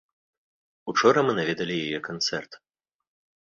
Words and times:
Учора 0.93 1.19
мы 1.27 1.31
наведалі 1.41 1.75
яе 1.85 1.99
канцэрт. 2.09 2.51